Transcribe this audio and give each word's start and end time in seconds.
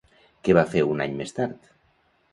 Què 0.47 0.55
va 0.57 0.63
fer 0.71 0.81
un 0.95 1.05
any 1.05 1.15
més 1.21 1.37
tard? 1.41 1.73